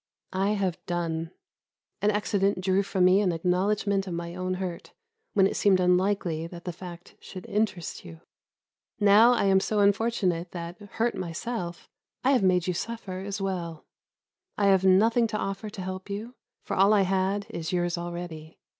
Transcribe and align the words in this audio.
I 0.33 0.53
have 0.53 0.83
done; 0.87 1.29
an 2.01 2.09
accident 2.09 2.59
drew 2.59 2.81
from 2.81 3.05
me 3.05 3.21
an 3.21 3.31
acknowledgment 3.31 4.07
of 4.07 4.15
my 4.15 4.33
own 4.33 4.55
hurt 4.55 4.93
when 5.33 5.45
it 5.45 5.55
seemed 5.55 5.79
unlikely 5.79 6.47
that 6.47 6.65
the 6.65 6.73
fact 6.73 7.13
should 7.19 7.45
interest 7.45 8.03
you. 8.03 8.19
Now 8.99 9.33
I 9.33 9.43
am 9.43 9.59
so 9.59 9.79
unfortunate 9.79 10.53
that, 10.53 10.79
hurt 10.93 11.13
myself, 11.13 11.87
I 12.23 12.31
have 12.31 12.41
made 12.41 12.65
you 12.65 12.73
suffer 12.73 13.19
as 13.19 13.39
well. 13.39 13.85
I 14.57 14.69
have 14.69 14.83
nothing 14.83 15.27
to 15.27 15.37
offer 15.37 15.69
to 15.69 15.81
help 15.83 16.09
you, 16.09 16.33
for 16.63 16.75
all 16.75 16.93
I 16.93 17.03
had 17.03 17.45
is 17.51 17.71
yours 17.71 17.95
already. 17.95 18.57